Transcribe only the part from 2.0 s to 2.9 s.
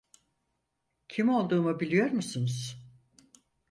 musunuz?